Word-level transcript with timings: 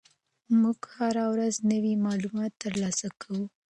موږ 0.59 0.79
هره 0.95 1.25
ورځ 1.33 1.55
نوي 1.71 1.93
معلومات 2.05 2.51
ترلاسه 2.63 3.07
کوو. 3.21 3.43